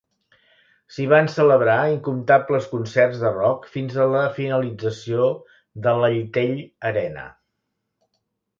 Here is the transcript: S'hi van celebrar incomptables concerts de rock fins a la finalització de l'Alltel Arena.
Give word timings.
S'hi 0.93 1.03
van 1.09 1.27
celebrar 1.33 1.75
incomptables 1.95 2.65
concerts 2.71 3.21
de 3.25 3.31
rock 3.37 3.69
fins 3.77 4.01
a 4.05 4.09
la 4.15 4.25
finalització 4.39 5.29
de 5.87 5.95
l'Alltel 6.01 6.59
Arena. 6.93 7.31